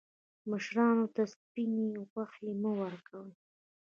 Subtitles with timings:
[0.49, 3.31] مشرانو ته سپیني غوښي مه ورکوئ.